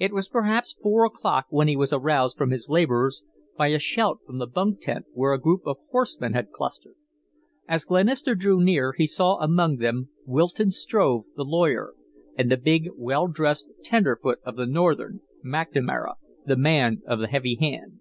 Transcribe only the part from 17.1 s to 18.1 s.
the heavy hand.